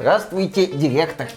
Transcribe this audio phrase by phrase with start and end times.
[0.00, 1.28] Здравствуйте, директор.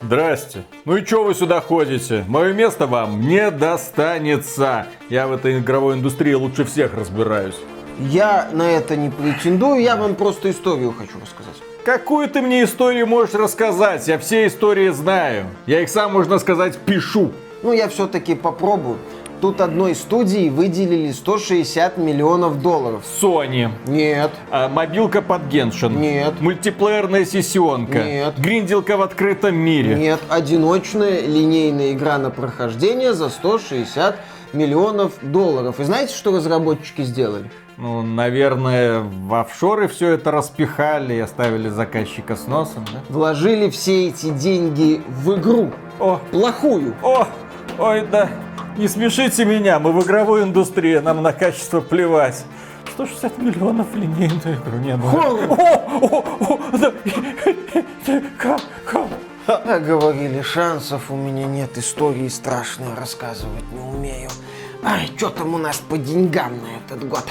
[0.00, 0.62] Здрасте.
[0.84, 2.24] Ну и что вы сюда ходите?
[2.28, 4.86] Мое место вам не достанется.
[5.10, 7.56] Я в этой игровой индустрии лучше всех разбираюсь.
[7.98, 11.60] Я на это не претендую, я вам просто историю хочу рассказать.
[11.84, 14.06] Какую ты мне историю можешь рассказать?
[14.06, 15.46] Я все истории знаю.
[15.66, 17.32] Я их сам, можно сказать, пишу.
[17.64, 18.98] Ну, я все-таки попробую.
[19.42, 23.02] Тут одной студии выделили 160 миллионов долларов.
[23.20, 23.72] Sony.
[23.88, 24.30] Нет.
[24.52, 26.00] А, мобилка под Геншин.
[26.00, 26.40] Нет.
[26.40, 28.04] Мультиплеерная сессионка.
[28.04, 28.38] Нет.
[28.38, 29.96] Гринделка в открытом мире.
[29.96, 34.14] Нет, одиночная линейная игра на прохождение за 160
[34.52, 35.80] миллионов долларов.
[35.80, 37.50] И знаете, что разработчики сделали?
[37.78, 43.00] Ну, наверное, в офшоры все это распихали и оставили заказчика с носом, да?
[43.08, 45.72] Вложили все эти деньги в игру.
[45.98, 46.94] О, Плохую.
[47.02, 47.26] о,
[47.80, 48.30] ой, да,
[48.76, 52.44] не смешите меня, мы в игровой индустрии, нам на качество плевать.
[52.94, 55.06] 160 миллионов линейную игру не ну.
[55.08, 55.50] Хоррор.
[55.50, 56.92] О, о, о, да,
[58.38, 59.08] как, как?
[59.46, 64.30] А говорили, шансов у меня нет, истории страшные рассказывать не умею.
[64.84, 67.24] Ай, что там у нас по деньгам на этот год?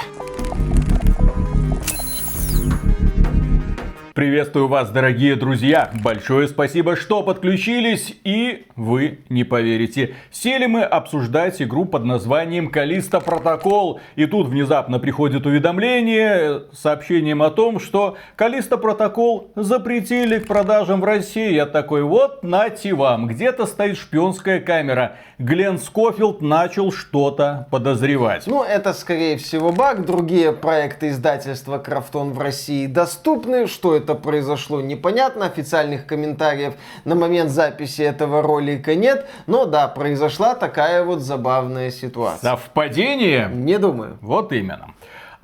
[4.14, 5.90] Приветствую вас, дорогие друзья!
[6.04, 10.16] Большое спасибо, что подключились, и вы не поверите.
[10.30, 14.00] Сели мы обсуждать игру под названием Калиста Протокол.
[14.16, 21.00] И тут внезапно приходит уведомление с сообщением о том, что Калиста Протокол запретили к продажам
[21.00, 21.54] в России.
[21.54, 25.16] Я такой, вот, нате вам, где-то стоит шпионская камера.
[25.38, 28.46] Глен Скофилд начал что-то подозревать.
[28.46, 30.04] Ну, это, скорее всего, баг.
[30.04, 33.66] Другие проекты издательства Krafton в России доступны.
[33.66, 35.46] Что это произошло, непонятно.
[35.46, 39.26] Официальных комментариев на момент записи этого ролика нет.
[39.46, 42.50] Но да, произошла такая вот забавная ситуация.
[42.50, 43.48] Совпадение?
[43.52, 44.18] Не думаю.
[44.20, 44.94] Вот именно.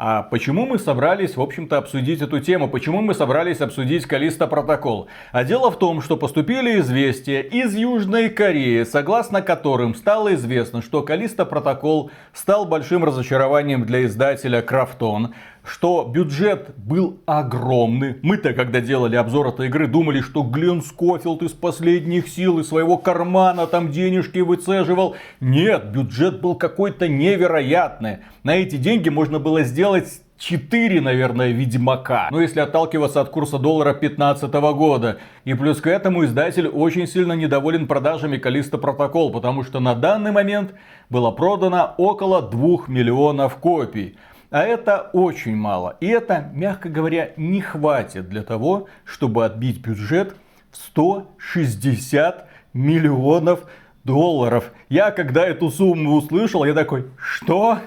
[0.00, 2.68] А почему мы собрались, в общем-то, обсудить эту тему?
[2.68, 5.08] Почему мы собрались обсудить Callisto Protocol?
[5.32, 11.02] А дело в том, что поступили известия из Южной Кореи, согласно которым стало известно, что
[11.02, 18.16] Callisto Protocol стал большим разочарованием для издателя Krafton, что бюджет был огромный.
[18.22, 22.98] Мы-то, когда делали обзор этой игры, думали, что Глен Скофилд из последних сил, из своего
[22.98, 25.16] кармана там денежки выцеживал.
[25.40, 28.18] Нет, бюджет был какой-то невероятный.
[28.42, 32.28] На эти деньги можно было сделать 4, наверное, Ведьмака.
[32.30, 35.18] Ну, если отталкиваться от курса доллара 2015 года.
[35.44, 40.30] И плюс к этому издатель очень сильно недоволен продажами Калиста Протокол, потому что на данный
[40.30, 40.74] момент
[41.10, 44.16] было продано около 2 миллионов копий.
[44.50, 45.96] А это очень мало.
[46.00, 50.34] И это, мягко говоря, не хватит для того, чтобы отбить бюджет
[50.70, 53.64] в 160 миллионов
[54.04, 54.72] долларов.
[54.88, 57.78] Я когда эту сумму услышал, я такой, что?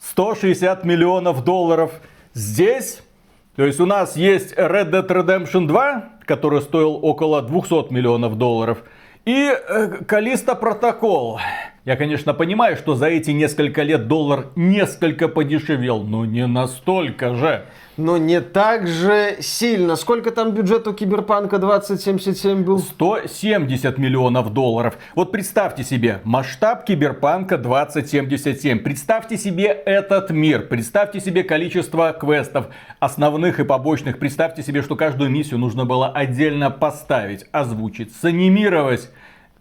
[0.00, 1.92] 160 миллионов долларов
[2.32, 3.02] здесь?
[3.56, 8.78] То есть у нас есть Red Dead Redemption 2, который стоил около 200 миллионов долларов,
[9.24, 11.40] и э, Калиста Протокол.
[11.88, 17.64] Я, конечно, понимаю, что за эти несколько лет доллар несколько подешевел, но не настолько же.
[17.96, 19.96] Но не так же сильно.
[19.96, 22.80] Сколько там бюджет у Киберпанка 2077 был?
[22.80, 24.98] 170 миллионов долларов.
[25.14, 28.80] Вот представьте себе масштаб Киберпанка 2077.
[28.80, 30.66] Представьте себе этот мир.
[30.68, 32.66] Представьте себе количество квестов,
[33.00, 34.18] основных и побочных.
[34.18, 39.08] Представьте себе, что каждую миссию нужно было отдельно поставить, озвучить, санимировать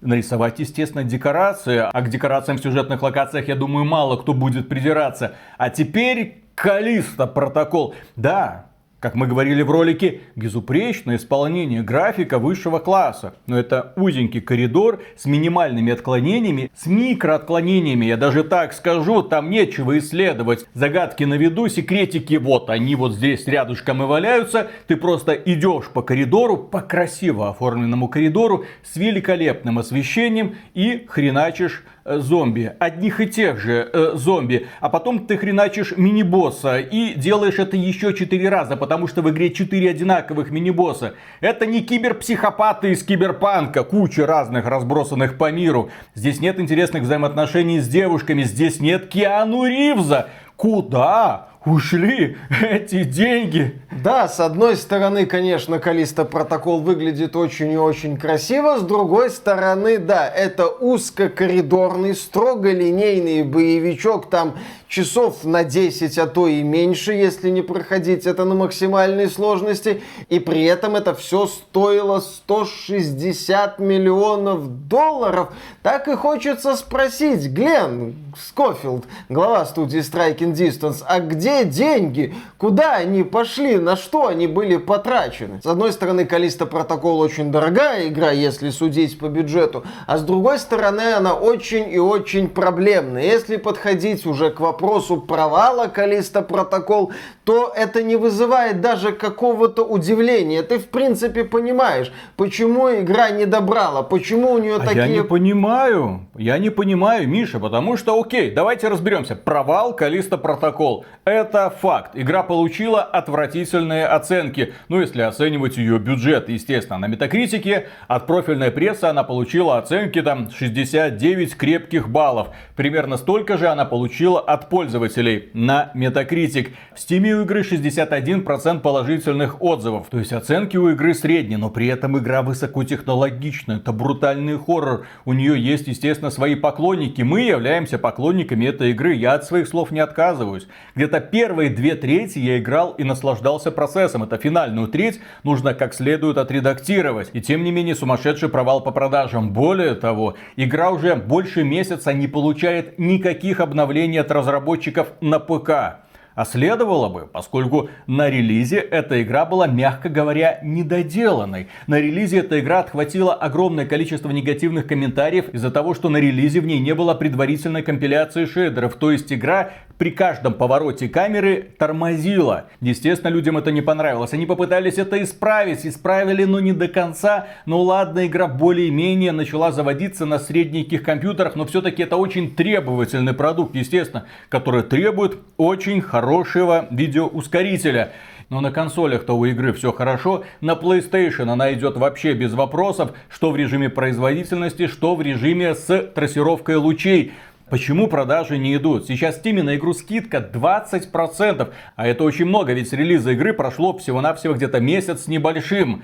[0.01, 1.77] нарисовать, естественно, декорации.
[1.91, 5.35] А к декорациям в сюжетных локациях, я думаю, мало кто будет придираться.
[5.57, 7.93] А теперь Калиста протокол.
[8.15, 8.66] Да,
[8.99, 13.35] как мы говорили в ролике, безупречное исполнение графика высшего класса.
[13.45, 18.05] Но это узенький коридор с минимальными отклонениями, с микроотклонениями.
[18.05, 20.65] Я даже так скажу, там нечего исследовать.
[20.73, 24.71] Загадки на виду, секретики вот, они вот здесь рядышком и валяются.
[24.87, 32.73] Ты просто идешь по коридору, по красиво оформленному коридору, с великолепным освещением и хреначишь зомби,
[32.79, 38.13] одних и тех же э, зомби, а потом ты хреначишь мини-босса и делаешь это еще
[38.13, 41.13] четыре раза, потому что в игре четыре одинаковых мини-босса.
[41.41, 45.89] Это не киберпсихопаты из киберпанка, куча разных разбросанных по миру.
[46.15, 50.29] Здесь нет интересных взаимоотношений с девушками, здесь нет Киану Ривза.
[50.55, 51.46] Куда?
[51.67, 53.79] Ушли эти деньги.
[53.91, 59.97] Да, с одной стороны, конечно, Калиста протокол выглядит очень и очень красиво, с другой стороны,
[59.97, 64.55] да, это узкокоридорный, строго линейный боевичок, там
[64.87, 70.01] часов на 10, а то и меньше, если не проходить это на максимальной сложности.
[70.29, 75.49] И при этом это все стоило 160 миллионов долларов.
[75.83, 82.33] Так и хочется спросить, Глен Скофилд, глава студии Striking Distance, а где деньги?
[82.57, 85.61] Куда они пошли на что они были потрачены.
[85.61, 90.59] С одной стороны, Калиста Протокол очень дорогая игра, если судить по бюджету, а с другой
[90.59, 93.23] стороны, она очень и очень проблемная.
[93.23, 97.11] Если подходить уже к вопросу провала Калиста Протокол,
[97.43, 100.63] то это не вызывает даже какого-то удивления.
[100.63, 105.05] Ты, в принципе, понимаешь, почему игра не добрала, почему у нее а такие...
[105.05, 109.35] Я не понимаю, я не понимаю, Миша, потому что, окей, давайте разберемся.
[109.35, 111.05] Провал Калиста Протокол.
[111.23, 112.11] Это факт.
[112.13, 114.73] Игра получила отвратительные оценки.
[114.89, 116.99] Ну, если оценивать ее бюджет, естественно.
[116.99, 122.49] На Метакритике от профильной прессы она получила оценки там 69 крепких баллов.
[122.75, 126.71] Примерно столько же она получила от пользователей на Метакритик.
[126.93, 130.07] В Steam у игры 61% положительных отзывов.
[130.09, 133.77] То есть оценки у игры средние, но при этом игра высокотехнологичная.
[133.77, 135.05] Это брутальный хоррор.
[135.25, 137.21] У нее есть, естественно, свои поклонники.
[137.21, 139.13] Мы являемся поклонниками этой игры.
[139.13, 140.67] Я от своих слов не отказываюсь.
[140.95, 144.23] Где-то первые две трети я играл и наслаждался процессом.
[144.23, 147.29] Это финальную треть нужно как следует отредактировать.
[147.33, 149.51] И тем не менее сумасшедший провал по продажам.
[149.53, 156.06] Более того, игра уже больше месяца не получает никаких обновлений от разработчиков на ПК.
[156.37, 161.65] А следовало бы, поскольку на релизе эта игра была, мягко говоря, недоделанной.
[161.87, 166.67] На релизе эта игра отхватила огромное количество негативных комментариев из-за того, что на релизе в
[166.67, 168.97] ней не было предварительной компиляции шейдеров.
[168.97, 172.65] То есть игра при каждом повороте камеры тормозила.
[172.81, 174.31] Естественно, людям это не понравилось.
[174.33, 175.87] Они попытались это исправить.
[175.87, 177.47] Исправили, но не до конца.
[177.65, 181.55] Но ладно, игра более-менее начала заводиться на средненьких компьютерах.
[181.55, 188.11] Но все-таки это очень требовательный продукт, естественно, который требует очень хорошего хорошего видеоускорителя.
[188.49, 190.43] Но на консолях-то у игры все хорошо.
[190.59, 196.11] На PlayStation она идет вообще без вопросов, что в режиме производительности, что в режиме с
[196.13, 197.31] трассировкой лучей.
[197.69, 199.07] Почему продажи не идут?
[199.07, 203.97] Сейчас в Steam на игру скидка 20%, а это очень много, ведь релиза игры прошло
[203.97, 206.03] всего-навсего где-то месяц с небольшим.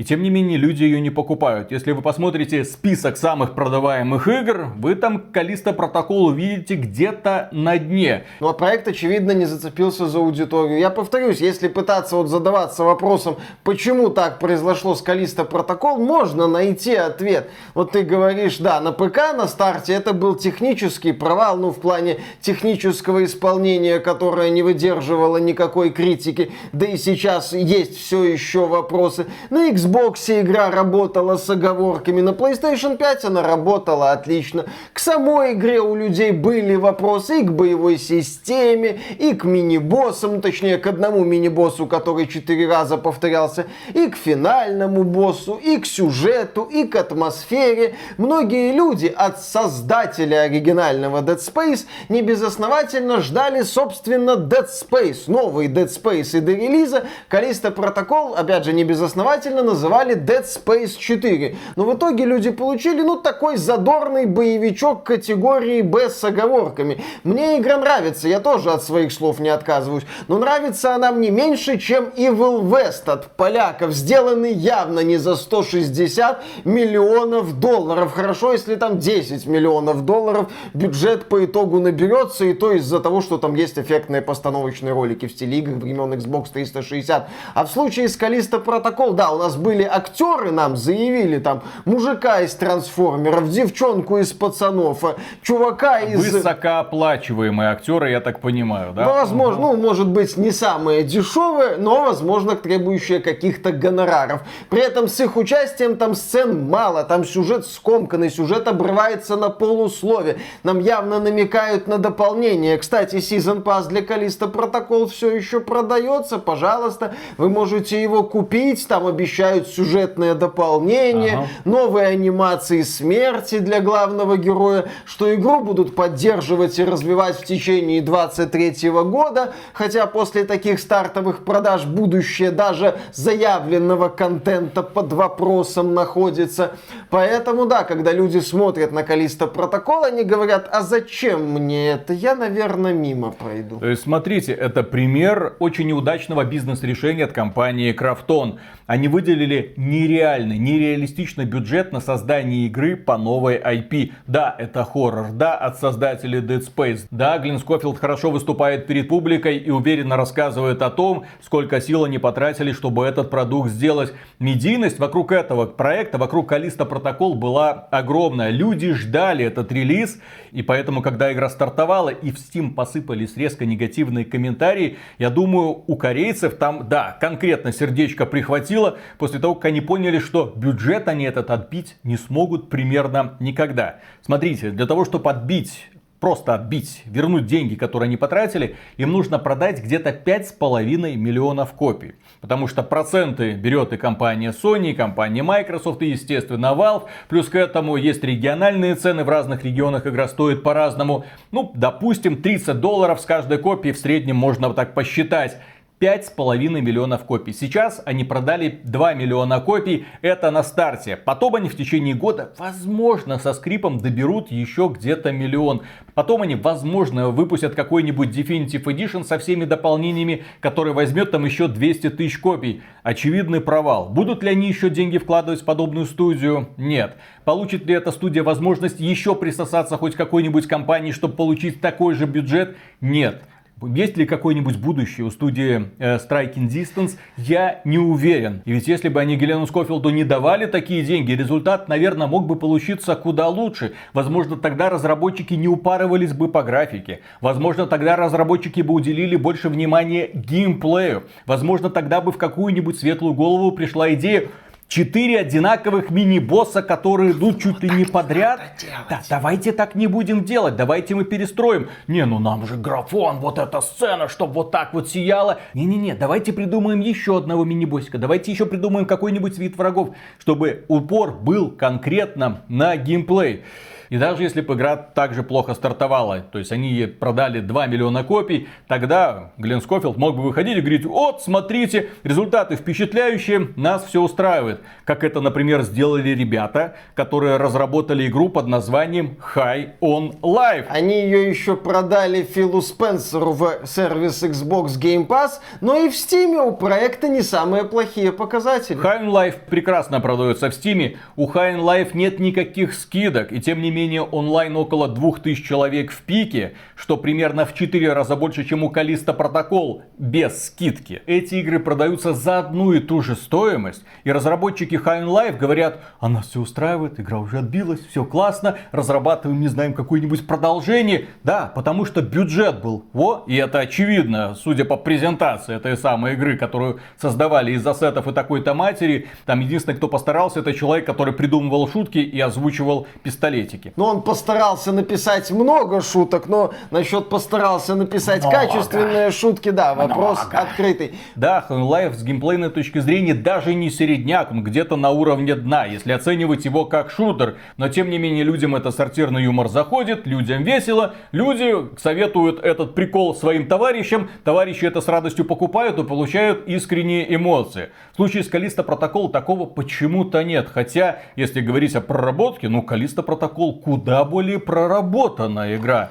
[0.00, 1.72] И тем не менее люди ее не покупают.
[1.72, 8.24] Если вы посмотрите список самых продаваемых игр, вы там Калиста Протокол увидите где-то на дне.
[8.40, 10.78] Ну а проект, очевидно, не зацепился за аудиторию.
[10.78, 16.94] Я повторюсь, если пытаться вот задаваться вопросом, почему так произошло с Калиста Протокол, можно найти
[16.94, 17.50] ответ.
[17.74, 22.20] Вот ты говоришь, да, на ПК на старте это был технический провал, ну в плане
[22.40, 26.52] технического исполнения, которое не выдерживало никакой критики.
[26.72, 29.26] Да и сейчас есть все еще вопросы.
[29.50, 34.66] На Xbox Xbox игра работала с оговорками, на PlayStation 5 она работала отлично.
[34.92, 40.78] К самой игре у людей были вопросы и к боевой системе, и к мини-боссам, точнее
[40.78, 46.84] к одному мини-боссу, который четыре раза повторялся, и к финальному боссу, и к сюжету, и
[46.84, 47.96] к атмосфере.
[48.16, 55.88] Многие люди от создателя оригинального Dead Space не безосновательно ждали, собственно, Dead Space, новый Dead
[55.88, 57.06] Space и до релиза.
[57.28, 61.56] Калиста Протокол, опять же, не безосновательно называли Dead Space 4.
[61.76, 67.02] Но в итоге люди получили, ну, такой задорный боевичок категории Б с оговорками.
[67.24, 70.04] Мне игра нравится, я тоже от своих слов не отказываюсь.
[70.28, 76.42] Но нравится она мне меньше, чем Evil West от поляков, сделанный явно не за 160
[76.64, 78.12] миллионов долларов.
[78.12, 83.38] Хорошо, если там 10 миллионов долларов бюджет по итогу наберется, и то из-за того, что
[83.38, 87.28] там есть эффектные постановочные ролики в стиле игр времен Xbox 360.
[87.54, 92.40] А в случае с Калиста Протокол, да, у нас были актеры, нам заявили там мужика
[92.40, 96.32] из трансформеров, девчонку из пацанов, э, чувака из...
[96.32, 99.04] Высокооплачиваемые актеры, я так понимаю, да?
[99.04, 99.76] Ну, возможно, угу.
[99.76, 104.42] ну, может быть, не самые дешевые, но, возможно, требующие каких-то гонораров.
[104.68, 110.38] При этом с их участием там сцен мало, там сюжет скомканный, сюжет обрывается на полуслове.
[110.62, 112.78] Нам явно намекают на дополнение.
[112.78, 119.06] Кстати, Season Pass для Калиста Протокол все еще продается, пожалуйста, вы можете его купить, там
[119.06, 121.48] обещают обещают сюжетное дополнение, ага.
[121.64, 128.90] новые анимации смерти для главного героя, что игру будут поддерживать и развивать в течение 23
[128.90, 136.72] года, хотя после таких стартовых продаж будущее даже заявленного контента под вопросом находится.
[137.10, 142.12] Поэтому да, когда люди смотрят на Калиста Протокол, они говорят, а зачем мне это?
[142.12, 143.78] Я, наверное, мимо пройду.
[143.78, 148.58] То есть, смотрите, это пример очень неудачного бизнес-решения от компании Крафтон.
[148.90, 154.10] Они выделили нереальный, нереалистичный бюджет на создание игры по новой IP.
[154.26, 157.06] Да, это хоррор, да, от создателей Dead Space.
[157.12, 162.18] Да, Глен Скофилд хорошо выступает перед публикой и уверенно рассказывает о том, сколько сил они
[162.18, 164.12] потратили, чтобы этот продукт сделать.
[164.40, 168.50] Медийность вокруг этого проекта, вокруг Калиста Протокол была огромная.
[168.50, 170.20] Люди ждали этот релиз,
[170.50, 175.94] и поэтому, когда игра стартовала и в Steam посыпались резко негативные комментарии, я думаю, у
[175.94, 178.79] корейцев там, да, конкретно сердечко прихватило
[179.18, 184.00] после того, как они поняли, что бюджет они этот отбить не смогут примерно никогда.
[184.22, 189.82] Смотрите, для того, чтобы отбить просто отбить, вернуть деньги, которые они потратили, им нужно продать
[189.82, 192.14] где-то 5,5 миллионов копий.
[192.40, 197.08] Потому что проценты берет и компания Sony, и компания Microsoft, и, естественно, Valve.
[197.28, 201.24] Плюс к этому есть региональные цены, в разных регионах игра стоит по-разному.
[201.50, 205.58] Ну, допустим, 30 долларов с каждой копии в среднем можно вот так посчитать.
[206.00, 207.52] 5,5 миллионов копий.
[207.52, 210.06] Сейчас они продали 2 миллиона копий.
[210.22, 211.14] Это на старте.
[211.14, 215.82] Потом они в течение года, возможно, со скрипом доберут еще где-то миллион.
[216.14, 222.08] Потом они, возможно, выпустят какой-нибудь Definitive Edition со всеми дополнениями, который возьмет там еще 200
[222.10, 222.80] тысяч копий.
[223.02, 224.08] Очевидный провал.
[224.08, 226.70] Будут ли они еще деньги вкладывать в подобную студию?
[226.78, 227.18] Нет.
[227.44, 232.78] Получит ли эта студия возможность еще присосаться хоть какой-нибудь компании, чтобы получить такой же бюджет?
[233.02, 233.42] Нет.
[233.82, 238.62] Есть ли какое-нибудь будущее у студии э, Striking Distance, я не уверен.
[238.66, 242.56] И ведь если бы они Гелену Скофилду не давали такие деньги, результат, наверное, мог бы
[242.56, 243.94] получиться куда лучше.
[244.12, 247.20] Возможно, тогда разработчики не упарывались бы по графике.
[247.40, 251.24] Возможно, тогда разработчики бы уделили больше внимания геймплею.
[251.46, 254.48] Возможно, тогда бы в какую-нибудь светлую голову пришла идея
[254.90, 258.60] Четыре одинаковых мини-босса, которые идут чуть ли не подряд.
[259.08, 261.88] Да, давайте так не будем делать, давайте мы перестроим.
[262.08, 265.60] Не, ну нам же графон, вот эта сцена, чтобы вот так вот сияла.
[265.74, 268.18] Не-не-не, давайте придумаем еще одного мини-боссика.
[268.18, 273.62] Давайте еще придумаем какой-нибудь вид врагов, чтобы упор был конкретно на геймплей.
[274.10, 278.66] И даже если бы игра также плохо стартовала, то есть они продали 2 миллиона копий,
[278.88, 284.80] тогда Глен Скофилд мог бы выходить и говорить, вот, смотрите, результаты впечатляющие, нас все устраивает.
[285.04, 290.86] Как это, например, сделали ребята, которые разработали игру под названием High on Life.
[290.88, 296.56] Они ее еще продали Филу Спенсеру в сервис Xbox Game Pass, но и в Steam
[296.60, 298.98] у проекта не самые плохие показатели.
[299.00, 301.16] High on Life прекрасно продается в Steam.
[301.36, 305.62] У High on Life нет никаких скидок, и тем не менее менее онлайн около 2000
[305.62, 311.22] человек в пике, что примерно в 4 раза больше, чем у Калиста Протокол, без скидки.
[311.26, 316.28] Эти игры продаются за одну и ту же стоимость, и разработчики High Life говорят, а
[316.28, 321.26] нас все устраивает, игра уже отбилась, все классно, разрабатываем, не знаем, какое-нибудь продолжение.
[321.44, 323.04] Да, потому что бюджет был.
[323.12, 328.32] Во, и это очевидно, судя по презентации этой самой игры, которую создавали из ассетов и
[328.32, 329.28] такой-то матери.
[329.44, 333.92] Там единственный, кто постарался, это человек, который придумывал шутки и озвучивал пистолетики шутки.
[333.96, 338.56] Ну, он постарался написать много шуток, но насчет постарался написать много.
[338.56, 340.58] качественные шутки, да, вопрос много.
[340.58, 341.14] открытый.
[341.36, 346.12] Да, Half-Life с геймплейной точки зрения даже не середняк, он где-то на уровне дна, если
[346.12, 347.56] оценивать его как шутер.
[347.76, 353.34] Но тем не менее людям это сортирный юмор заходит, людям весело, люди советуют этот прикол
[353.34, 357.90] своим товарищам, товарищи это с радостью покупают и получают искренние эмоции.
[358.12, 363.22] В случае с Калиста Протокол такого почему-то нет, хотя, если говорить о проработке, ну Калиста
[363.22, 366.10] Протокол куда более проработанная игра.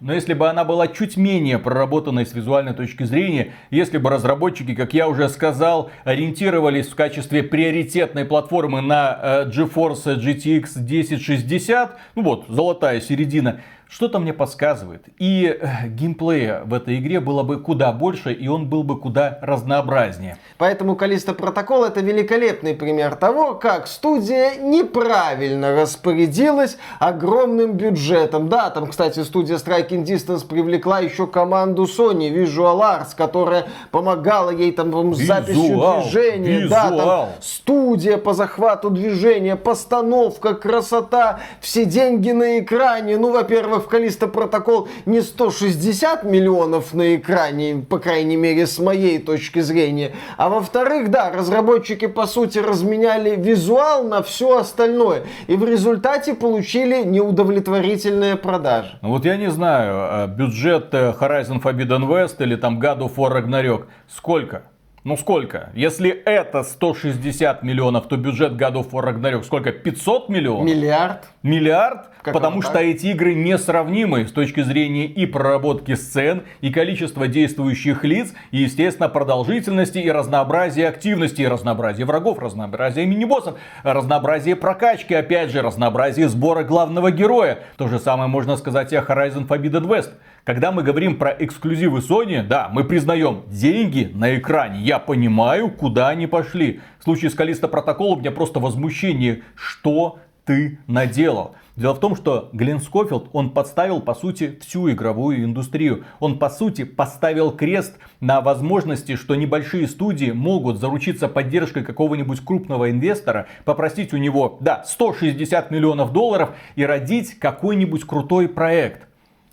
[0.00, 4.76] Но если бы она была чуть менее проработанной с визуальной точки зрения, если бы разработчики,
[4.76, 12.22] как я уже сказал, ориентировались в качестве приоритетной платформы на э, GeForce GTX 1060, ну
[12.22, 15.06] вот, золотая середина, что-то мне подсказывает.
[15.18, 19.38] И э, геймплея в этой игре было бы куда больше, и он был бы куда
[19.40, 20.36] разнообразнее.
[20.58, 28.48] Поэтому Калиста Протокол это великолепный пример того, как студия неправильно распорядилась огромным бюджетом.
[28.48, 34.72] Да, там, кстати, студия Striking Distance привлекла еще команду Sony Visual Arts, которая помогала ей
[34.72, 36.60] там с записью движения.
[36.60, 36.90] Визуал.
[36.90, 43.16] Да, там студия по захвату движения, постановка, красота, все деньги на экране.
[43.16, 49.18] Ну, во-первых, в Калиста протокол не 160 миллионов на экране, по крайней мере, с моей
[49.18, 50.12] точки зрения.
[50.36, 55.24] А во-вторых, да, разработчики, по сути, разменяли визуал на все остальное.
[55.46, 58.98] И в результате получили неудовлетворительные продажи.
[59.02, 63.16] Ну вот я не знаю, э, бюджет э, Horizon Forbidden West или там God of
[63.16, 64.62] War Ragnarok сколько?
[65.04, 65.70] Ну сколько?
[65.74, 69.70] Если это 160 миллионов, то бюджет of War Ragnarok сколько?
[69.70, 70.66] 500 миллионов?
[70.66, 71.28] Миллиард.
[71.42, 72.08] Миллиард?
[72.22, 72.82] Как потому что так?
[72.82, 79.08] эти игры несравнимы с точки зрения и проработки сцен, и количества действующих лиц, и, естественно,
[79.08, 86.64] продолжительности, и разнообразия активности, и разнообразия врагов, разнообразия мини-боссов, разнообразие прокачки, опять же, разнообразие сбора
[86.64, 87.60] главного героя.
[87.76, 90.10] То же самое можно сказать и о Horizon Forbidden West.
[90.48, 94.80] Когда мы говорим про эксклюзивы Sony, да, мы признаем деньги на экране.
[94.80, 96.80] Я понимаю, куда они пошли.
[96.98, 99.42] В случае с Калиста Протокола у меня просто возмущение.
[99.54, 101.54] Что ты наделал?
[101.76, 106.06] Дело в том, что Глен Скофилд, он подставил, по сути, всю игровую индустрию.
[106.18, 112.90] Он, по сути, поставил крест на возможности, что небольшие студии могут заручиться поддержкой какого-нибудь крупного
[112.90, 119.07] инвестора, попросить у него, да, 160 миллионов долларов и родить какой-нибудь крутой проект.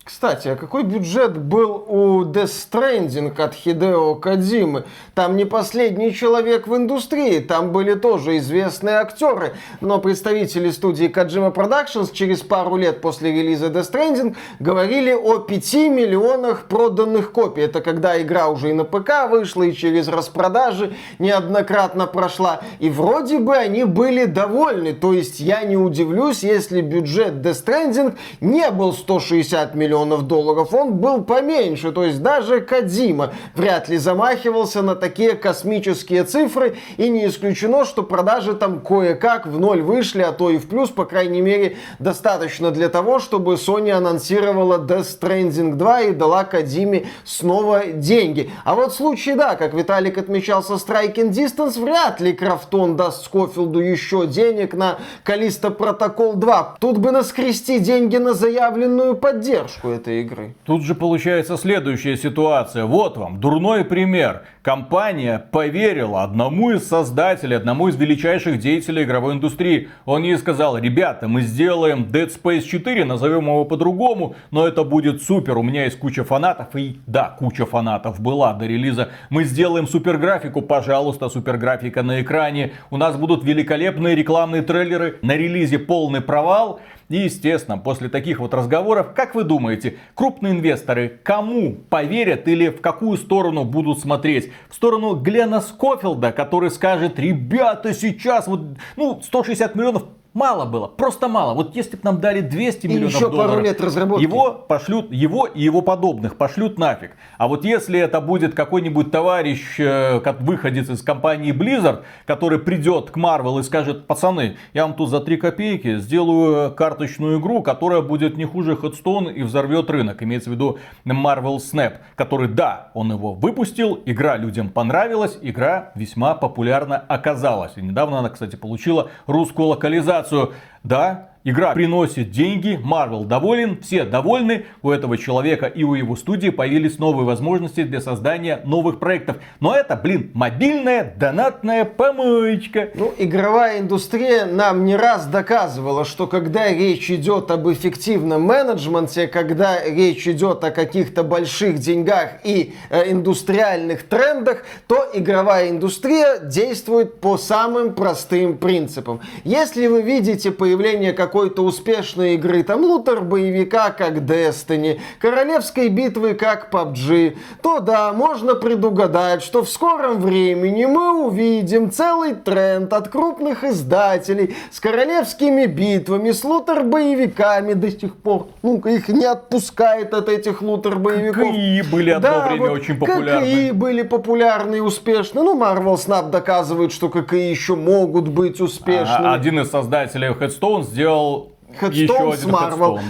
[0.06, 4.84] Кстати, а какой бюджет был у Death Stranding от Хидео Кадзимы?
[5.16, 9.56] Там не последний человек в индустрии, там были тоже известные актеры.
[9.82, 15.74] Но представители студии Kojima Productions через пару лет после релиза Death Stranding говорили о 5
[15.74, 17.64] миллионах проданных копий.
[17.64, 22.62] Это когда игра уже и на ПК вышла, и через распродажи неоднократно прошла.
[22.78, 24.94] И вроде бы они были довольны.
[24.94, 30.74] То есть я не удивлюсь, если бюджет Death Stranding не был 160 миллионов миллионов долларов,
[30.74, 31.92] он был поменьше.
[31.92, 36.78] То есть даже Кадима вряд ли замахивался на такие космические цифры.
[36.98, 40.90] И не исключено, что продажи там кое-как в ноль вышли, а то и в плюс,
[40.90, 47.08] по крайней мере, достаточно для того, чтобы Sony анонсировала Death Stranding 2 и дала Кадиме
[47.24, 48.52] снова деньги.
[48.64, 53.26] А вот в случае, да, как Виталик отмечал со Striking Distance, вряд ли Крафтон даст
[53.26, 56.76] Скофилду еще денег на Калиста Протокол 2.
[56.80, 60.56] Тут бы наскрести деньги на заявленную поддержку поддержку этой игры.
[60.66, 62.86] Тут же получается следующая ситуация.
[62.86, 64.44] Вот вам дурной пример.
[64.62, 69.90] Компания поверила одному из создателей, одному из величайших деятелей игровой индустрии.
[70.06, 75.22] Он ей сказал, ребята, мы сделаем Dead Space 4, назовем его по-другому, но это будет
[75.22, 76.76] супер, у меня есть куча фанатов.
[76.76, 79.10] И да, куча фанатов была до релиза.
[79.30, 82.72] Мы сделаем суперграфику, пожалуйста, суперграфика на экране.
[82.90, 85.20] У нас будут великолепные рекламные трейлеры.
[85.22, 86.80] На релизе полный провал.
[87.08, 92.82] И, естественно, после таких вот разговоров, как вы думаете, крупные инвесторы кому поверят или в
[92.82, 94.52] какую сторону будут смотреть?
[94.70, 98.62] В сторону Глена Скофилда, который скажет, ребята, сейчас вот,
[98.96, 101.54] ну, 160 миллионов Мало было, просто мало.
[101.54, 104.22] Вот если бы нам дали 200 и миллионов еще долларов, пару лет разработки.
[104.22, 107.12] его пошлют, его и его подобных пошлют нафиг.
[107.38, 113.12] А вот если это будет какой-нибудь товарищ, э, как выходец из компании Blizzard, который придет
[113.12, 118.02] к Marvel и скажет, пацаны, я вам тут за 3 копейки сделаю карточную игру, которая
[118.02, 120.22] будет не хуже Headstone и взорвет рынок.
[120.22, 126.36] Имеется в виду Marvel Snap, который, да, он его выпустил, игра людям понравилась, игра весьма
[126.36, 127.72] популярна оказалась.
[127.78, 130.53] И недавно она, кстати, получила русскую локализацию презентацию.
[130.86, 136.50] Да, Игра приносит деньги, Marvel доволен, все довольны, у этого человека и у его студии
[136.50, 139.38] появились новые возможности для создания новых проектов.
[139.60, 142.90] Но это, блин, мобильная донатная помоечка.
[142.96, 149.86] Ну, игровая индустрия нам не раз доказывала, что когда речь идет об эффективном менеджменте, когда
[149.86, 157.38] речь идет о каких-то больших деньгах и э, индустриальных трендах, то игровая индустрия действует по
[157.38, 159.22] самым простым принципам.
[159.44, 160.75] Если вы видите появление
[161.14, 168.14] как какой-то успешной игры, там лутер боевика, как Destiny, королевской битвы, как PUBG, то да,
[168.14, 175.66] можно предугадать, что в скором времени мы увидим целый тренд от крупных издателей с королевскими
[175.66, 178.48] битвами, с лутер боевиками до сих пор.
[178.62, 181.52] Ну, их не отпускает от этих лутер боевиков.
[181.52, 183.46] КИ были одно да, время вот очень популярны.
[183.46, 185.42] ККИ были популярны и успешны.
[185.42, 189.26] Ну, Marvel Snap доказывает, что ККИ еще могут быть успешны.
[189.26, 192.46] А, один из создателей Headstone сделал сделал Headstone с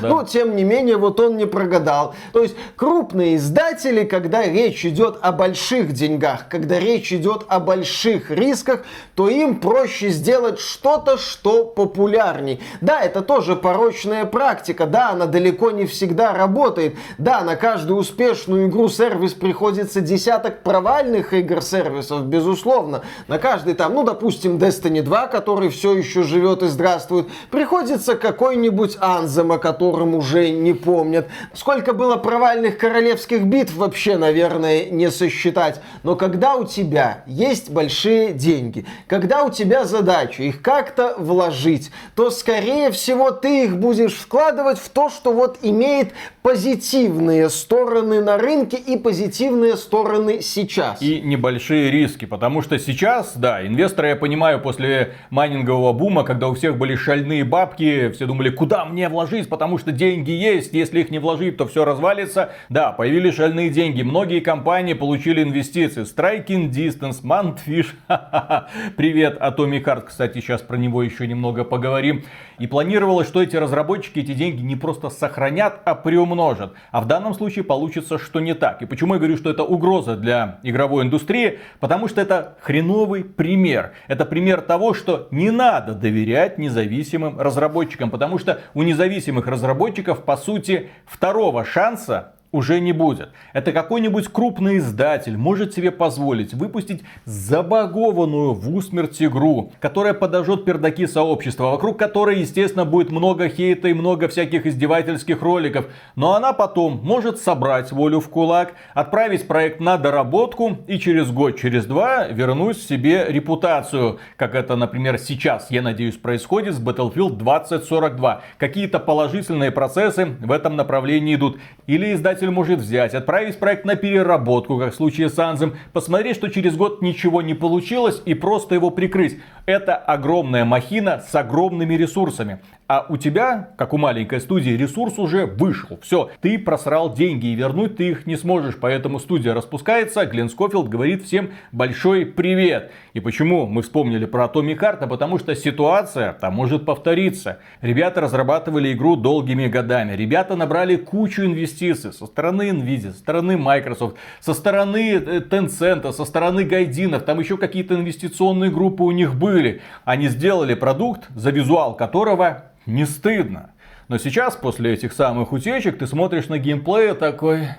[0.01, 0.07] да.
[0.07, 2.15] Но, тем не менее, вот он не прогадал.
[2.33, 8.31] То есть, крупные издатели, когда речь идет о больших деньгах, когда речь идет о больших
[8.31, 8.83] рисках,
[9.15, 12.61] то им проще сделать что-то, что популярней.
[12.81, 14.85] Да, это тоже порочная практика.
[14.85, 16.95] Да, она далеко не всегда работает.
[17.17, 23.03] Да, на каждую успешную игру сервис приходится десяток провальных игр-сервисов, безусловно.
[23.27, 28.54] На каждый там, ну, допустим, Destiny 2, который все еще живет и здравствует, приходится какой
[28.55, 31.27] какой-нибудь Анзем, о котором уже не помнят.
[31.53, 35.81] Сколько было провальных королевских битв, вообще, наверное, не сосчитать.
[36.03, 42.29] Но когда у тебя есть большие деньги, когда у тебя задача их как-то вложить, то,
[42.29, 48.77] скорее всего, ты их будешь вкладывать в то, что вот имеет позитивные стороны на рынке
[48.77, 51.01] и позитивные стороны сейчас.
[51.01, 56.53] И небольшие риски, потому что сейчас, да, инвесторы, я понимаю, после майнингового бума, когда у
[56.53, 61.09] всех были шальные бабки, все думали, куда мне вложить, потому что деньги есть, если их
[61.09, 62.51] не вложить, то все развалится.
[62.69, 66.03] Да, появились шальные деньги, многие компании получили инвестиции.
[66.03, 67.87] Striking Distance, Mantfish,
[68.97, 72.23] привет, Atomic Heart, кстати, сейчас про него еще немного поговорим.
[72.59, 76.73] И планировалось, что эти разработчики эти деньги не просто сохранят, а приумножат.
[76.91, 78.81] А в данном случае получится, что не так.
[78.81, 81.59] И почему я говорю, что это угроза для игровой индустрии?
[81.79, 83.93] Потому что это хреновый пример.
[84.07, 88.09] Это пример того, что не надо доверять независимым разработчикам.
[88.09, 93.29] Потому что у независимых разработчиков, по сути, второго шанса уже не будет.
[93.53, 101.05] Это какой-нибудь крупный издатель может себе позволить выпустить забагованную в усмерть игру, которая подожжет пердаки
[101.05, 105.87] сообщества, вокруг которой, естественно, будет много хейта и много всяких издевательских роликов.
[106.15, 111.59] Но она потом может собрать волю в кулак, отправить проект на доработку и через год,
[111.59, 114.19] через два вернуть себе репутацию.
[114.37, 118.41] Как это, например, сейчас, я надеюсь, происходит с Battlefield 2042.
[118.57, 121.59] Какие-то положительные процессы в этом направлении идут.
[121.87, 126.35] Или издатель издатель может взять, отправить проект на переработку, как в случае с Анзем, посмотреть,
[126.35, 129.39] что через год ничего не получилось и просто его прикрыть.
[129.65, 132.59] Это огромная махина с огромными ресурсами.
[132.87, 135.97] А у тебя, как у маленькой студии, ресурс уже вышел.
[136.03, 138.77] Все, ты просрал деньги и вернуть ты их не сможешь.
[138.79, 140.23] Поэтому студия распускается.
[140.27, 142.91] Глен Скофилд говорит всем большой привет.
[143.13, 145.07] И почему мы вспомнили про Atomic Heart?
[145.07, 147.57] Потому что ситуация там может повториться.
[147.81, 150.15] Ребята разрабатывали игру долгими годами.
[150.15, 156.23] Ребята набрали кучу инвестиций со стороны Nvidia, со стороны Microsoft, со стороны э, Tencent, со
[156.23, 157.23] стороны Гайдинов.
[157.23, 159.81] Там еще какие-то инвестиционные группы у них были.
[160.03, 163.71] Они сделали продукт, за визуал которого не стыдно.
[164.07, 167.69] Но сейчас, после этих самых утечек, ты смотришь на геймплей такой...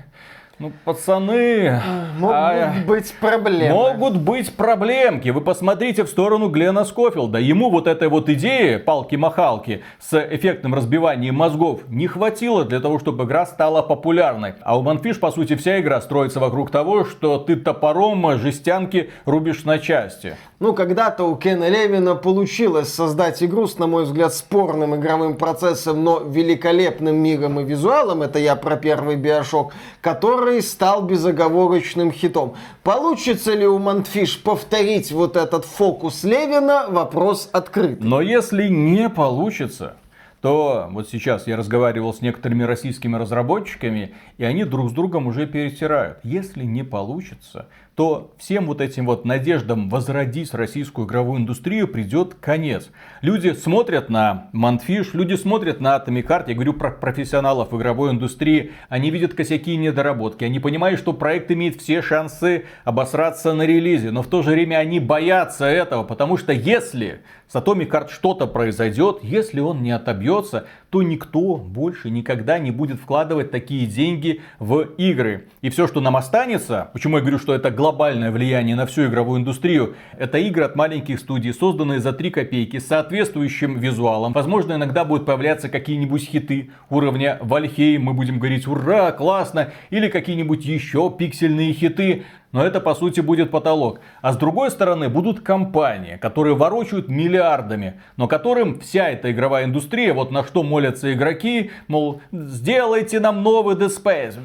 [0.58, 1.82] Ну, пацаны...
[2.18, 3.74] Могут а, быть проблемы.
[3.74, 5.28] Могут быть проблемки.
[5.28, 7.38] Вы посмотрите в сторону Глена Скофилда.
[7.38, 13.24] Ему вот этой вот идеи, палки-махалки, с эффектным разбиванием мозгов, не хватило для того, чтобы
[13.24, 14.54] игра стала популярной.
[14.62, 19.64] А у Манфиш, по сути, вся игра строится вокруг того, что ты топором жестянки рубишь
[19.64, 20.36] на части.
[20.58, 26.02] Ну, когда-то у Кена Левина получилось создать игру с, на мой взгляд, спорным игровым процессом,
[26.02, 28.22] но великолепным миром и визуалом.
[28.22, 32.54] Это я про первый Биошок, который который стал безоговорочным хитом.
[32.84, 37.98] Получится ли у Мантфиш повторить вот этот фокус Левина, вопрос открыт.
[38.00, 39.96] Но если не получится,
[40.42, 45.48] то вот сейчас я разговаривал с некоторыми российскими разработчиками, и они друг с другом уже
[45.48, 46.18] перетирают.
[46.22, 52.90] Если не получится, то всем вот этим вот надеждам возродить российскую игровую индустрию придет конец.
[53.22, 59.10] Люди смотрят на Манфиш, люди смотрят на Heart, я говорю про профессионалов игровой индустрии, они
[59.10, 64.22] видят косяки и недоработки, они понимают, что проект имеет все шансы обосраться на релизе, но
[64.22, 69.60] в то же время они боятся этого, потому что если с Atomic что-то произойдет, если
[69.60, 75.48] он не отобьется, то никто больше никогда не будет вкладывать такие деньги в игры.
[75.60, 79.40] И все, что нам останется, почему я говорю, что это глобальное влияние на всю игровую
[79.40, 84.32] индустрию, это игры от маленьких студий, созданные за 3 копейки, с соответствующим визуалом.
[84.32, 90.64] Возможно, иногда будут появляться какие-нибудь хиты уровня Вальхейм, мы будем говорить ура, классно, или какие-нибудь
[90.64, 92.24] еще пиксельные хиты
[92.56, 94.00] но это по сути будет потолок.
[94.22, 100.14] А с другой стороны будут компании, которые ворочают миллиардами, но которым вся эта игровая индустрия,
[100.14, 104.36] вот на что молятся игроки, мол, сделайте нам новый Dead Space.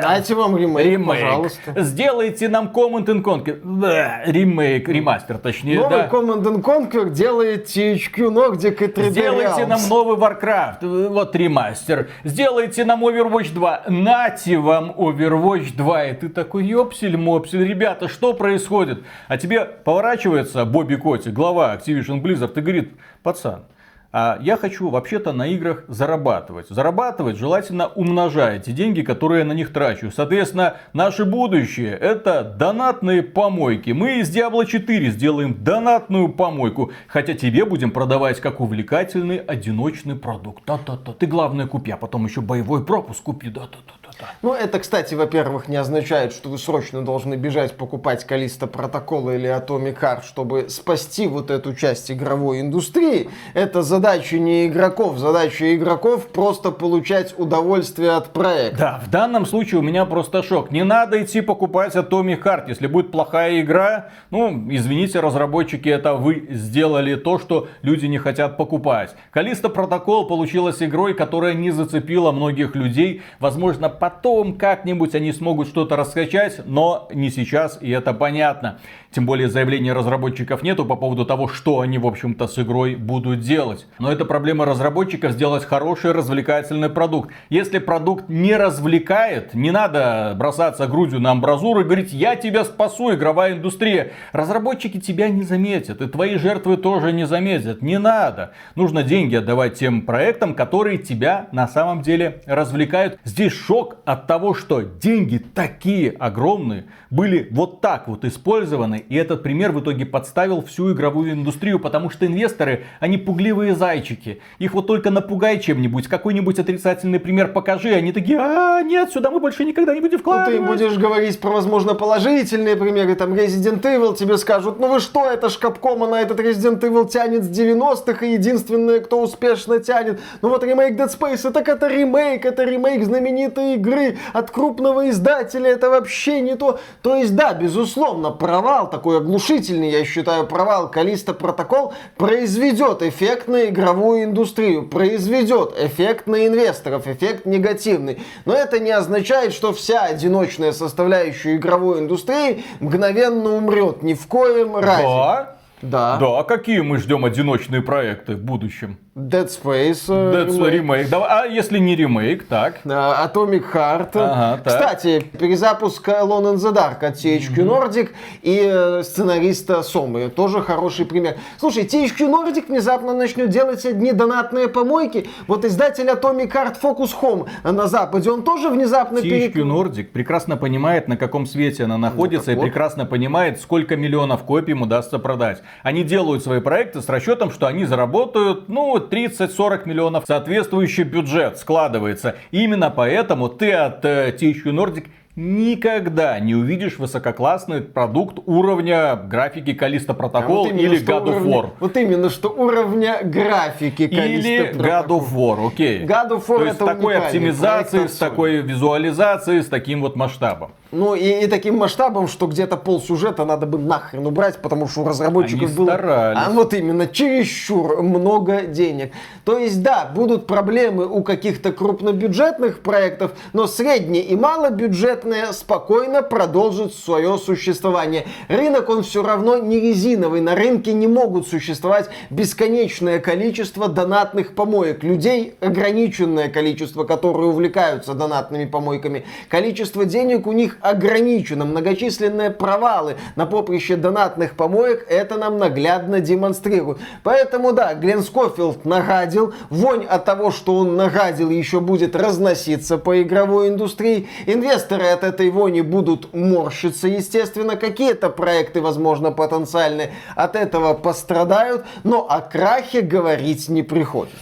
[0.00, 1.82] Дайте вам ремейк, ремейк, пожалуйста.
[1.82, 3.60] Сделайте нам Command and Conquer.
[3.64, 5.80] Да, ремейк, ремастер точнее.
[5.80, 6.06] Новый да.
[6.06, 12.08] Command and Conquer делает THQ Nordic и 3D Сделайте нам новый Warcraft, вот ремастер.
[12.22, 13.82] Сделайте нам Overwatch 2.
[13.88, 16.04] Нате вам Overwatch 2.
[16.04, 17.16] И ты такой, ёпсель
[17.48, 19.02] мопсель ребята, что происходит?
[19.26, 23.64] А тебе поворачивается Бобби Коти, глава Activision Blizzard, и говорит, пацан,
[24.12, 26.68] а я хочу вообще-то на играх зарабатывать.
[26.68, 30.10] Зарабатывать желательно умножая эти деньги, которые я на них трачу.
[30.10, 33.90] Соответственно, наше будущее это донатные помойки.
[33.90, 36.90] Мы из Diablo 4 сделаем донатную помойку.
[37.06, 40.64] Хотя тебе будем продавать как увлекательный одиночный продукт.
[40.66, 41.12] Да-да-да.
[41.12, 43.50] Ты главное купи, а потом еще боевой пропуск купи.
[43.50, 43.97] Да-да-да.
[44.42, 49.48] Ну, это, кстати, во-первых, не означает, что вы срочно должны бежать покупать Калиста Протокола или
[49.48, 53.30] Atomic Heart, чтобы спасти вот эту часть игровой индустрии.
[53.54, 55.18] Это задача не игроков.
[55.18, 58.78] Задача игроков просто получать удовольствие от проекта.
[58.78, 60.70] Да, в данном случае у меня просто шок.
[60.70, 62.64] Не надо идти покупать Atomic Heart.
[62.68, 68.56] Если будет плохая игра, ну, извините, разработчики, это вы сделали то, что люди не хотят
[68.56, 69.14] покупать.
[69.30, 73.22] Калиста Протокол получилась игрой, которая не зацепила многих людей.
[73.40, 78.80] Возможно, потом как-нибудь они смогут что-то раскачать, но не сейчас, и это понятно.
[79.10, 83.40] Тем более заявлений разработчиков нету по поводу того, что они, в общем-то, с игрой будут
[83.40, 83.86] делать.
[83.98, 87.30] Но это проблема разработчиков сделать хороший развлекательный продукт.
[87.48, 93.14] Если продукт не развлекает, не надо бросаться грудью на амбразуру и говорить, я тебя спасу,
[93.14, 94.12] игровая индустрия.
[94.32, 97.80] Разработчики тебя не заметят, и твои жертвы тоже не заметят.
[97.80, 98.52] Не надо.
[98.74, 103.18] Нужно деньги отдавать тем проектам, которые тебя на самом деле развлекают.
[103.24, 109.42] Здесь шок от того, что деньги такие огромные были вот так вот использованы и этот
[109.42, 114.40] пример в итоге подставил всю игровую индустрию, потому что инвесторы, они пугливые зайчики.
[114.58, 119.40] Их вот только напугай чем-нибудь, какой-нибудь отрицательный пример покажи, они такие, а нет, сюда мы
[119.40, 120.60] больше никогда не будем вкладывать.
[120.60, 125.00] Ну, ты будешь говорить про, возможно, положительные примеры, там, Resident Evil, тебе скажут, ну вы
[125.00, 129.78] что, это ж Capcom, на этот Resident Evil тянет с 90-х, и единственное, кто успешно
[129.78, 130.20] тянет.
[130.42, 135.70] Ну вот ремейк Dead Space, так это ремейк, это ремейк знаменитой игры от крупного издателя,
[135.70, 136.78] это вообще не то.
[137.02, 143.66] То есть, да, безусловно, провал такой оглушительный, я считаю, провал Калиста Протокол произведет эффект на
[143.66, 148.20] игровую индустрию, произведет эффект на инвесторов, эффект негативный.
[148.44, 154.02] Но это не означает, что вся одиночная составляющая игровой индустрии мгновенно умрет.
[154.02, 155.02] Ни в коем разе.
[155.02, 155.54] Да?
[155.82, 156.16] Да.
[156.16, 158.98] Да, а какие мы ждем одиночные проекты в будущем?
[159.18, 160.06] Dead Space.
[160.06, 161.08] Dead Space ремейк.
[161.08, 162.80] Давай, а если не ремейк, так?
[162.84, 164.10] Atomic Heart.
[164.14, 164.72] Ага, так.
[164.74, 168.10] Кстати, перезапуск Alone in the Dark от THQ Nordic
[168.42, 170.28] и э, сценариста Сомы.
[170.28, 171.36] Тоже хороший пример.
[171.58, 175.26] Слушай, THQ Nordic внезапно начнет делать одни донатные помойки.
[175.48, 179.18] Вот издатель Atomic Heart Focus Home на Западе, он тоже внезапно...
[179.18, 182.62] THQ Nordic прекрасно понимает, на каком свете она находится, Ну, и вот.
[182.62, 185.62] прекрасно понимает, сколько миллионов копий им удастся продать.
[185.82, 190.24] Они делают свои проекты с расчетом, что они заработают, ну, 30-40 миллионов.
[190.26, 192.36] Соответствующий бюджет складывается.
[192.50, 195.06] И именно поэтому ты от э, THQ Nordic
[195.38, 201.36] никогда не увидишь высококлассный продукт уровня графики Калиста А Протокол вот именно, или God of
[201.36, 201.70] уровня- War.
[201.78, 206.04] Вот именно, что уровня графики Или Callisto God of War, окей.
[206.04, 210.16] God of War То есть это с такой оптимизацией, с такой визуализацией, с таким вот
[210.16, 210.72] масштабом.
[210.90, 215.02] Ну и, и таким масштабом, что где-то пол сюжета надо бы нахрен убрать, потому что
[215.02, 215.86] у разработчиков Они было...
[215.86, 216.38] старались.
[216.46, 219.12] А вот именно, чересчур много денег.
[219.44, 226.94] То есть да, будут проблемы у каких-то крупнобюджетных проектов, но средние и малобюджетные спокойно продолжат
[226.94, 228.24] свое существование.
[228.48, 230.40] Рынок, он все равно не резиновый.
[230.40, 235.02] На рынке не могут существовать бесконечное количество донатных помоек.
[235.02, 239.26] Людей ограниченное количество, которые увлекаются донатными помойками.
[239.50, 241.64] Количество денег у них ограничено.
[241.64, 246.98] Многочисленные провалы на поприще донатных помоек это нам наглядно демонстрируют.
[247.22, 249.54] Поэтому да, Глен Скофилд нагадил.
[249.70, 254.28] Вонь от того, что он нагадил, еще будет разноситься по игровой индустрии.
[254.46, 257.76] Инвесторы от этой вони будут морщиться, естественно.
[257.76, 261.84] Какие-то проекты, возможно, потенциальные от этого пострадают.
[262.04, 264.36] Но о крахе говорить не приходится.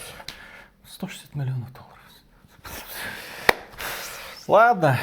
[0.88, 1.86] 160 миллионов долларов.
[4.48, 4.98] Ладно.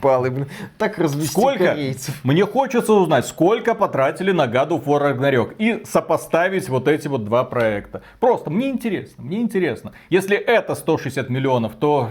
[0.00, 0.46] Палы, блин.
[0.78, 1.66] Так развести Сколько?
[1.66, 2.14] корейцев.
[2.24, 7.24] Мне хочется узнать, сколько потратили на God of War Ragnarok и сопоставить вот эти вот
[7.24, 8.02] два проекта.
[8.18, 9.92] Просто мне интересно, мне интересно.
[10.08, 12.10] Если это 160 миллионов, то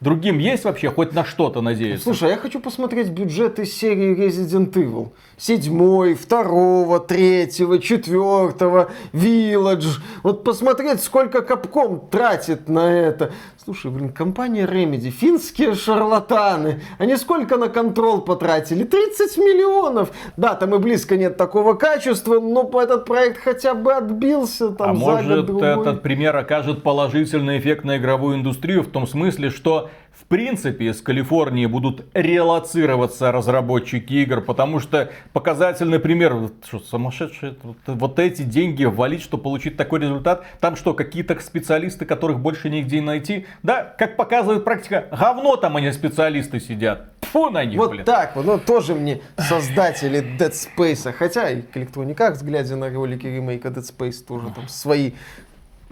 [0.00, 2.04] другим есть вообще хоть на что-то надеяться?
[2.04, 5.12] Слушай, а я хочу посмотреть бюджеты серии Resident Evil.
[5.36, 10.00] Седьмой, второго, третьего, четвертого, Village.
[10.22, 13.32] Вот посмотреть, сколько Капком тратит на это.
[13.70, 16.80] Слушай, блин, компания Remedy, финские шарлатаны.
[16.98, 18.82] Они сколько на контрол потратили?
[18.82, 20.10] 30 миллионов.
[20.36, 24.94] Да, там и близко нет такого качества, но этот проект хотя бы отбился там а
[24.96, 25.68] за может год-другой.
[25.68, 29.88] этот пример окажет положительный эффект на игровую индустрию в том смысле, что
[30.20, 37.76] в принципе из Калифорнии будут релацироваться разработчики игр, потому что показательный пример, что, сумасшедшие, вот,
[37.86, 43.00] вот эти деньги валить, чтобы получить такой результат, там что, какие-то специалисты, которых больше нигде
[43.00, 48.04] найти, да, как показывает практика, говно там они специалисты сидят, Фу на них, Вот блин.
[48.04, 52.90] так вот, ну тоже мне создатели Dead Space, хотя и к Electronic Arts, глядя на
[52.90, 55.12] ролики ремейка Dead Space, тоже там свои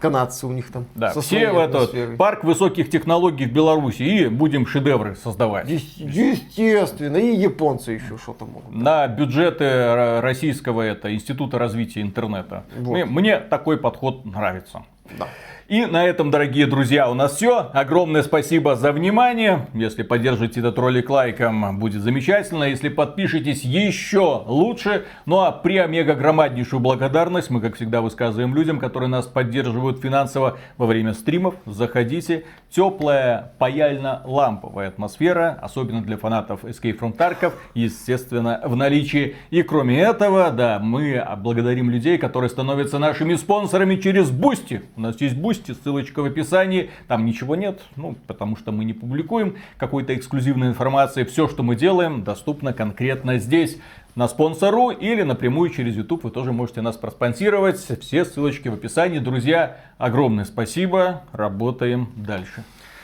[0.01, 0.87] канадцы у них там.
[0.95, 5.69] Да, все в этот парк высоких технологий в Беларуси и будем шедевры создавать.
[5.69, 8.75] Естественно, и японцы еще что-то могут.
[8.75, 12.65] На бюджеты российского это института развития интернета.
[12.77, 12.93] Вот.
[12.93, 14.85] Мне, мне такой подход нравится.
[15.19, 15.29] Да.
[15.69, 17.69] И на этом, дорогие друзья, у нас все.
[17.75, 19.67] Огромное спасибо за внимание.
[19.75, 22.65] Если поддержите этот ролик лайком, будет замечательно.
[22.65, 25.05] Если подпишитесь, еще лучше.
[25.27, 30.57] Ну а при омега громаднейшую благодарность мы, как всегда, высказываем людям, которые нас поддерживают финансово
[30.79, 31.55] во время стримов.
[31.67, 32.45] Заходите.
[32.71, 39.37] Теплая, паяльно-ламповая атмосфера, особенно для фанатов Escape from Tarkov, естественно, в наличии.
[39.51, 44.81] И кроме этого, да, мы благодарим людей, которые становятся нашими спонсорами через Boosty.
[44.97, 46.91] У нас есть Boosty Boosty, ссылочка в описании.
[47.09, 51.25] Там ничего нет, ну, потому что мы не публикуем какой-то эксклюзивной информации.
[51.25, 53.79] Все, что мы делаем, доступно конкретно здесь
[54.15, 57.79] на спонсору или напрямую через YouTube вы тоже можете нас проспонсировать.
[58.01, 59.19] Все ссылочки в описании.
[59.19, 61.23] Друзья, огромное спасибо.
[61.33, 62.63] Работаем дальше.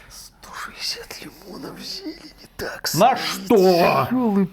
[0.09, 4.07] 160 лимонов зелени так На что?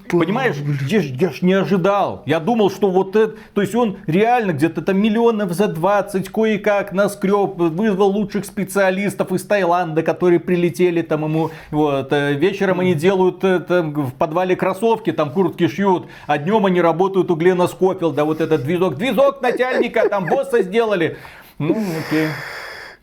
[0.10, 0.56] Понимаешь,
[0.88, 2.24] я, я ж не ожидал.
[2.26, 3.36] Я думал, что вот это...
[3.54, 9.44] То есть он реально где-то там миллионов за 20 кое-как наскреб, вызвал лучших специалистов из
[9.44, 11.52] Таиланда, которые прилетели там ему.
[11.70, 16.82] Вот, э, вечером они делают это, в подвале кроссовки, там куртки шьют, а днем они
[16.82, 18.26] работают у Глена Скопилда.
[18.26, 21.18] Вот этот движок, движок начальника, там босса сделали.
[21.60, 22.28] Ну, окей.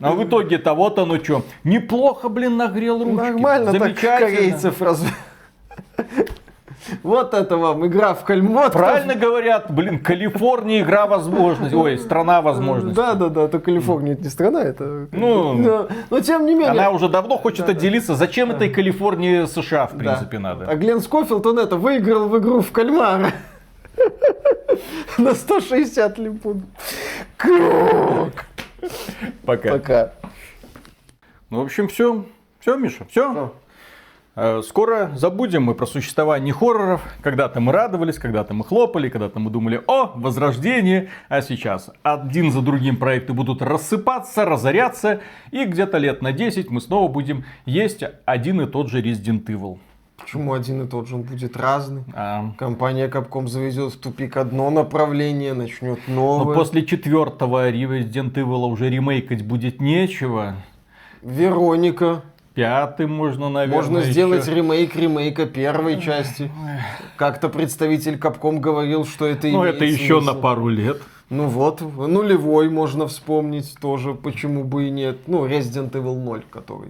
[0.01, 3.17] А в итоге того-то, ну что, неплохо, блин, нагрел ручки.
[3.17, 5.11] Нормально так корейцев разве...
[7.03, 8.73] Вот это вам игра в кальмот.
[8.73, 11.77] Правильно говорят, блин, Калифорния игра возможностей.
[11.77, 12.97] Ой, страна возможностей.
[12.97, 15.09] Да, да, да, то Калифорния это не страна, это...
[15.13, 16.71] Ну, но, но тем не менее.
[16.71, 18.15] Она уже давно хочет да, отделиться.
[18.15, 18.57] Зачем да.
[18.57, 20.43] этой Калифорнии США, в принципе, да.
[20.43, 20.67] надо?
[20.67, 23.33] А Глен Скофилд, он это, выиграл в игру в кальмара.
[25.19, 26.63] На 160 лимпун.
[27.37, 28.33] Круг.
[29.45, 29.71] Пока.
[29.71, 30.13] Пока.
[31.51, 32.25] Ну, в общем, все.
[32.61, 33.55] Все, Миша, все.
[34.41, 37.03] Э, скоро забудем мы про существование хорроров.
[37.23, 41.11] Когда-то мы радовались, когда-то мы хлопали, когда-то мы думали, о, возрождение.
[41.29, 45.23] А сейчас один за другим проекты будут рассыпаться, разоряться.
[45.51, 49.79] И где-то лет на 10 мы снова будем есть один и тот же Resident Evil.
[50.19, 51.15] Почему один и тот же?
[51.15, 52.03] Он будет разный.
[52.15, 52.53] А.
[52.59, 56.45] Компания Capcom завезет в тупик одно направление, начнет новое.
[56.45, 60.57] Но после четвертого Resident Evil уже ремейкать будет нечего.
[61.23, 62.23] Вероника.
[62.55, 64.11] Пятый можно, наверное, Можно еще.
[64.11, 66.51] сделать ремейк ремейка первой части.
[67.17, 70.35] Как-то представитель Capcom говорил, что это Ну, это еще смысл.
[70.35, 71.01] на пару лет.
[71.31, 75.19] Ну вот, нулевой можно вспомнить тоже, почему бы и нет.
[75.27, 76.89] Ну, Resident Evil 0, который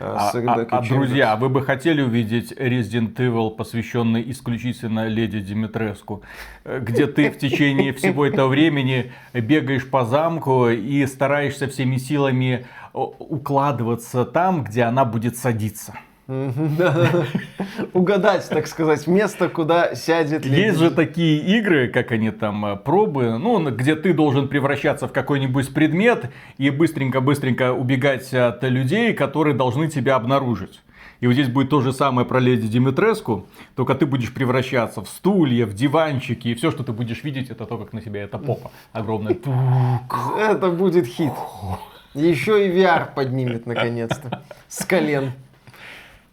[0.00, 6.22] э, а, а, а, друзья, вы бы хотели увидеть Resident Evil, посвященный исключительно леди Димитреску,
[6.64, 12.66] э, где ты в течение всего этого времени бегаешь по замку и стараешься всеми силами
[12.94, 15.94] укладываться там, где она будет садиться.
[17.92, 23.36] Угадать, так сказать, место, куда сядет Есть же такие игры, как они там, э, пробы,
[23.36, 29.88] ну, где ты должен превращаться в какой-нибудь предмет и быстренько-быстренько убегать от людей, которые должны
[29.88, 30.80] тебя обнаружить.
[31.20, 35.08] И вот здесь будет то же самое про леди Димитреску, только ты будешь превращаться в
[35.08, 38.38] стулья, в диванчики, и все, что ты будешь видеть, это то, как на себя это
[38.38, 39.36] попа огромная.
[40.38, 41.32] Это будет хит.
[42.14, 44.42] Еще и VR поднимет наконец-то.
[44.68, 45.32] С колен.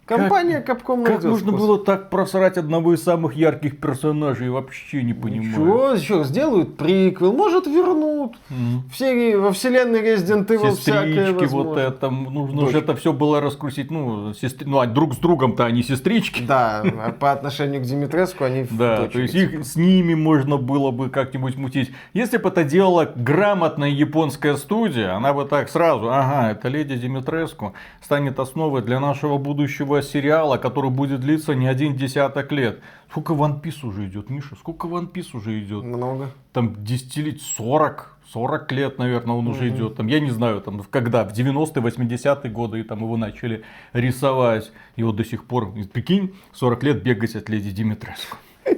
[0.04, 5.48] Компания Capcom Как можно было так просрать одного из самых ярких персонажей, вообще не понимаю.
[5.48, 8.36] Ничего, еще сделают приквел, может вернут.
[8.50, 8.90] Mm.
[8.92, 11.56] В серии, во вселенной Resident Evil всякое возможно.
[11.56, 14.66] вот это, нужно же это все было раскрутить, ну, сестри...
[14.68, 16.42] ну а друг с другом-то они сестрички.
[16.42, 20.90] Да, а по отношению к Димитреску они Да, то есть их с ними можно было
[20.90, 21.92] бы как-нибудь мутить.
[22.12, 27.74] Если бы это делала грамотная японская студия, она бы так сразу, ага, это леди Димитреску
[28.00, 32.80] станет основой для нашего будущего сериала, который будет длиться не один десяток лет.
[33.10, 34.56] Сколько One Piece уже идет, Миша?
[34.56, 35.84] Сколько One Piece уже идет?
[35.84, 36.30] Много.
[36.52, 39.96] Там десятилетий, 40, 40 лет, наверное, он уже идет.
[39.96, 44.72] Там, я не знаю, там, когда, в 90-е, 80-е годы и там его начали рисовать.
[44.96, 48.38] И вот до сих пор, прикинь, 40 лет бегать от леди Димитреску.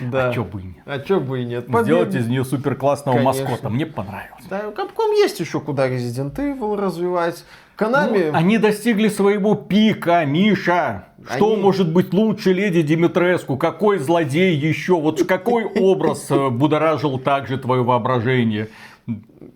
[0.00, 0.30] Да.
[0.30, 0.82] А чё бы и нет.
[0.86, 1.66] А чё бы и нет.
[1.82, 3.68] Сделать из нее супер классного маскота.
[3.68, 4.44] Мне понравилось.
[4.48, 7.44] Да, Capcom есть еще куда Resident Evil развивать.
[7.78, 8.30] Канами...
[8.32, 11.04] Ну, они достигли своего пика, Миша.
[11.36, 11.62] Что они...
[11.62, 13.56] может быть лучше леди Димитреску?
[13.56, 15.00] Какой злодей еще?
[15.00, 18.68] Вот какой образ э, будоражил также твое воображение?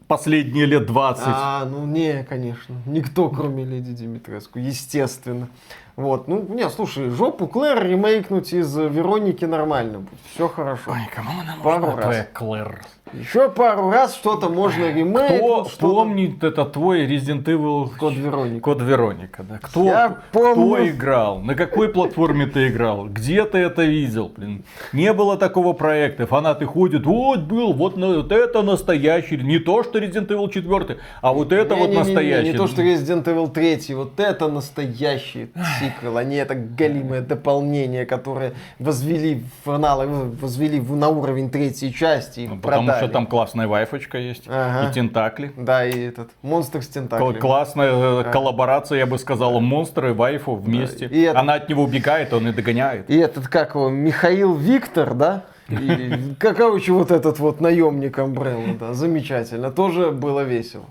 [0.06, 1.22] последние лет 20.
[1.26, 2.76] А, ну не, конечно.
[2.86, 5.48] Никто, кроме Леди Димитреску, естественно.
[5.96, 10.18] Вот, ну, не, слушай, жопу Клэр ремейкнуть из Вероники нормально будет.
[10.34, 10.90] Все хорошо.
[10.92, 12.04] Ой, кому она Пару нужна, раз.
[12.04, 12.80] твоя Клэр?
[13.12, 15.38] Еще пару раз что-то можно ремейкнуть.
[15.40, 18.60] Кто что-то- помнит это твой Resident Evil Код Вероника.
[18.62, 19.58] Код Вероника, да.
[19.60, 20.52] Кто, Я помню.
[20.54, 21.40] кто играл?
[21.40, 23.08] На какой платформе ты играл?
[23.08, 24.32] Где ты это видел?
[24.34, 26.26] Блин, не было такого проекта.
[26.26, 29.36] Фанаты ходят, вот был, вот, вот это настоящий.
[29.36, 32.52] Не то, что Resident Evil 4, а вот это вот Не-не-не-не, настоящий.
[32.52, 35.50] Не то, что Resident Evil 3, вот это настоящий
[35.82, 41.92] сиквел, а не это галимое дополнение, которое возвели в финалы, возвели в- на уровень третьей
[41.92, 43.04] части и Ну, Потому продали.
[43.04, 44.44] что там классная вайфочка есть.
[44.48, 44.88] Ага.
[44.90, 45.52] И тентакли.
[45.56, 47.38] Да, и этот, монстр с Кл- тентаклями.
[47.38, 51.06] Классная э, коллаборация, я бы сказала, монстры и вайфу вместе.
[51.06, 53.08] И это- Она от него убегает, он и догоняет.
[53.10, 55.42] И этот, как его, Михаил Виктор, да?
[55.68, 60.84] Или, как, короче, вот этот вот наемник Umbrella, да, замечательно, тоже было весело.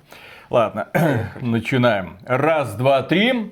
[0.49, 0.87] Ладно,
[1.41, 2.17] начинаем.
[2.25, 3.49] Раз, два, три.